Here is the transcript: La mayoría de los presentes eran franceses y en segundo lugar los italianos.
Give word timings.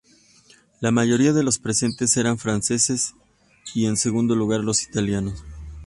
La 0.79 0.89
mayoría 0.89 1.31
de 1.31 1.43
los 1.43 1.59
presentes 1.59 2.17
eran 2.17 2.39
franceses 2.39 3.13
y 3.75 3.85
en 3.85 3.97
segundo 3.97 4.33
lugar 4.35 4.61
los 4.61 4.81
italianos. 4.81 5.43